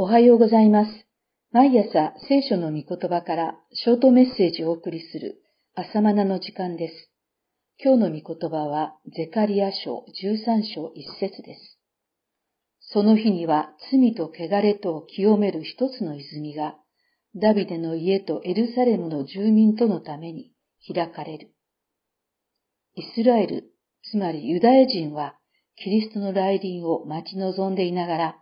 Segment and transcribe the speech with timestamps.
[0.00, 0.90] おはようございます。
[1.50, 5.42] 毎朝聖書の御言葉からショートメッセージをお送りする
[5.74, 7.10] 朝マナの時間です。
[7.82, 11.80] 今日の御言葉はゼカリア書13章1節です。
[12.92, 16.76] その日には罪と汚れとを清める一つの泉が
[17.34, 20.52] ダビデの家とエルサレムの住民とのために
[20.86, 21.50] 開かれる。
[22.94, 23.64] イスラエル、
[24.12, 25.34] つまりユダヤ人は
[25.74, 28.36] キリストの来臨を待ち望んでいながら、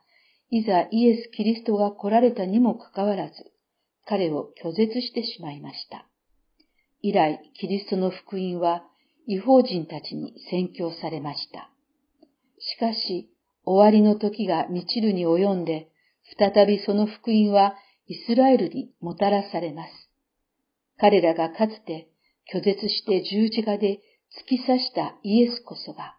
[0.51, 3.33] いざイエス・キリストが来られたにもかかわらず、
[4.05, 6.07] 彼を拒絶してしまいました。
[7.03, 8.85] 以来、キリストの福音は
[9.27, 11.71] 違法人たちに宣教されました。
[12.59, 13.29] しかし、
[13.65, 15.89] 終わりの時が満ちるに及んで、
[16.39, 17.75] 再びその福音は
[18.07, 19.91] イスラエルにもたらされます。
[20.97, 22.09] 彼らがかつて
[22.53, 24.01] 拒絶して十字架で
[24.49, 26.17] 突き刺したイエスこそが、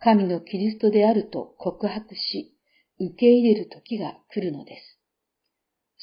[0.00, 2.57] 神のキリストであると告白し、
[3.00, 4.98] 受け入れる時が来るのです。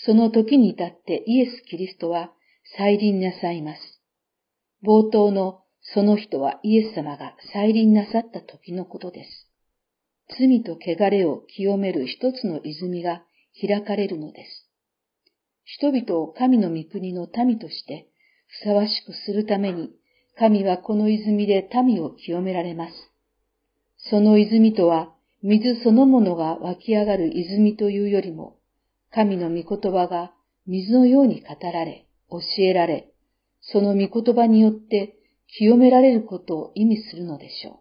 [0.05, 2.31] その時に至ってイエス・キリストは
[2.78, 4.02] 再臨なさいます。
[4.83, 5.61] 冒頭の
[5.94, 9.50] その人はイエス様が再臨なさった時のことです。
[10.38, 13.23] 罪と汚れを清める一つの泉が
[13.61, 14.70] 開かれるのです。
[15.64, 18.08] 人々を神の御国の民として
[18.48, 19.92] ふさわしくするために、
[20.38, 22.94] 神はこの泉で民を清められます。
[23.98, 28.58] その泉とは、水そのものが湧き上がる泉というよりも、
[29.11, 30.33] 神の御言葉が
[30.66, 33.11] 水のように語られ、教えられ、
[33.61, 35.16] その御言葉によって
[35.58, 37.75] 清められることを意味するのでしょう。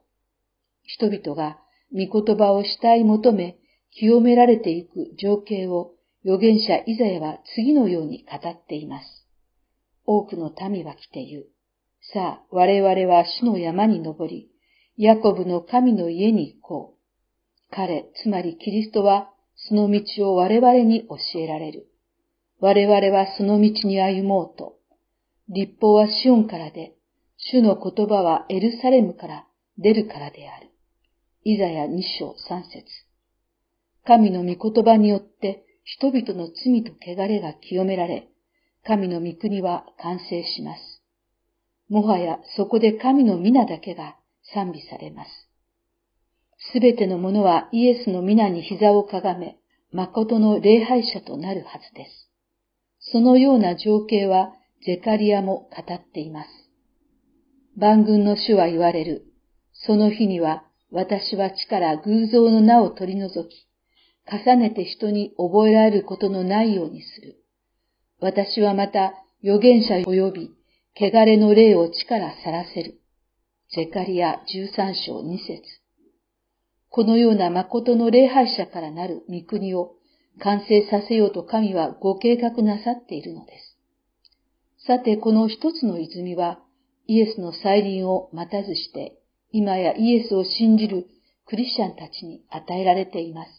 [0.84, 1.58] 人々が
[1.92, 3.56] 御言葉を慕い求め、
[3.90, 5.92] 清められていく情景を
[6.24, 9.26] 預言者イザヤは次のように語っています。
[10.06, 11.46] 多くの民は来て言う。
[12.12, 14.50] さあ、我々は主の山に登り、
[14.96, 17.03] ヤコブの神の家に行こう。
[17.74, 21.88] 彼、つまりキリストは、その道を我々に教えられる。
[22.60, 24.76] 我々はその道に歩もうと。
[25.48, 26.94] 立法はシオンからで、
[27.36, 29.46] 主の言葉はエルサレムから
[29.76, 30.70] 出るからである。
[31.42, 32.84] イザヤ二章三節
[34.06, 38.28] 神の御言葉によって人々の罪と汚れが清められ、
[38.86, 41.02] 神の御国は完成します。
[41.88, 44.16] もはやそこで神の皆だけが
[44.54, 45.30] 賛美されます。
[46.72, 49.58] すべてのものはイエスの皆に膝をかがめ、
[49.92, 52.30] 誠の礼拝者となるはずです。
[53.12, 54.52] そのような情景は
[54.86, 56.48] ゼカリアも語っています。
[57.76, 59.26] 万軍の主は言われる。
[59.72, 63.66] その日には私は地から偶像の名を取り除き、
[64.30, 67.36] 重ねて人に覚えられることのないようにする。
[68.20, 70.50] 私はまた預言者及び、
[70.96, 73.00] 汚れの霊を地から去らせる。
[73.74, 75.83] ゼカリア13章2節
[76.94, 79.96] このような誠の礼拝者からなる御国を
[80.40, 83.52] 完成させようと神はご計画なさっているので
[84.78, 84.86] す。
[84.86, 86.60] さて、この一つの泉は、
[87.08, 89.18] イエスの再臨を待たずして、
[89.50, 91.08] 今やイエスを信じる
[91.46, 93.50] クリスチャンたちに与えられています。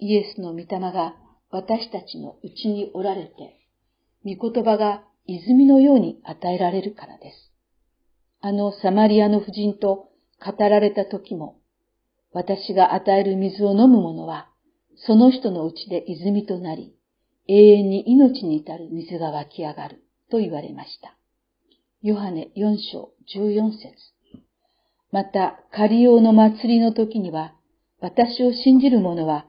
[0.00, 1.14] イエスの御霊が
[1.50, 3.68] 私たちのうちにおられて、
[4.24, 7.52] 御言葉が泉のように与えられるからです。
[8.40, 10.08] あのサマリアの婦人と
[10.44, 11.57] 語られた時も、
[12.38, 14.48] 私が与える水を飲む者は、
[14.94, 16.94] その人のうちで泉となり、
[17.48, 21.16] 永遠に命に至る水が湧き上がると言われました。
[22.00, 23.92] ヨハネ4章14節
[25.10, 27.56] また、カリオの祭りの時には、
[27.98, 29.46] 私を信じる者は、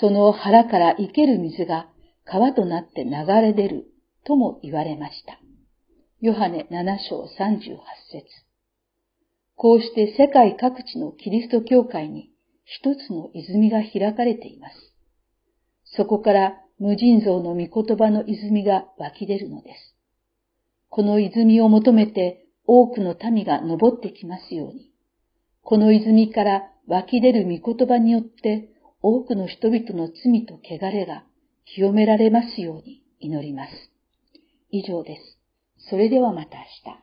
[0.00, 1.86] その腹から生ける水が
[2.24, 3.86] 川となって流れ出る
[4.24, 5.38] とも言われました。
[6.20, 7.76] ヨハネ7章38
[8.10, 8.26] 節
[9.54, 12.31] こうして世界各地のキリスト教会に
[12.74, 14.74] 一つの泉が開かれています。
[15.84, 19.94] そこから無尽蔵の御言葉の泉が湧き出るのです。
[20.88, 24.90] この泉を求めて多くの民が登ってきますように、
[25.62, 28.70] この泉から湧き出る御言葉によって
[29.02, 31.24] 多くの人々の罪と汚れが
[31.66, 33.72] 清められますように祈ります。
[34.70, 35.38] 以上です。
[35.90, 37.02] それではまた明日。